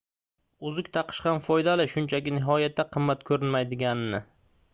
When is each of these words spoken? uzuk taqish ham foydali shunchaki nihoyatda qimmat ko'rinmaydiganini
uzuk 0.69 0.87
taqish 0.95 1.19
ham 1.31 1.37
foydali 1.49 1.85
shunchaki 1.93 2.33
nihoyatda 2.39 2.87
qimmat 2.97 3.23
ko'rinmaydiganini 3.31 4.27